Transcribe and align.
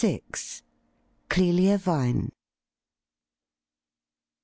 CLELIA 1.29 1.77
VINE. 1.77 2.31